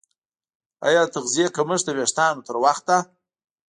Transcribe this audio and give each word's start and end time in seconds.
ایا 0.87 1.01
د 1.05 1.09
تغذیې 1.15 1.47
کمښت 1.55 1.83
د 1.85 1.89
ویښتانو 1.97 2.45
تر 2.47 2.55
وخته 2.63 2.95